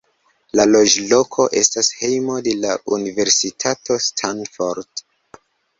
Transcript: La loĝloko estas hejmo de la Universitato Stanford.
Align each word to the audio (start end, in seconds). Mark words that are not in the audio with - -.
La 0.59 0.63
loĝloko 0.69 1.45
estas 1.61 1.91
hejmo 1.99 2.39
de 2.49 2.57
la 2.65 2.73
Universitato 2.99 4.03
Stanford. 4.11 5.11